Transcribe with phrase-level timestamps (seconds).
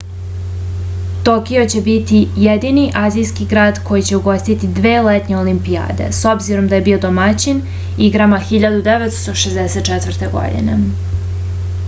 [1.25, 6.75] tokio će biti jedini azijski grad koji će ugostiti dve letnje olimpijade s obzirom da
[6.79, 7.61] je bio domaćin
[8.07, 10.31] igrama 1964.
[10.39, 10.79] godine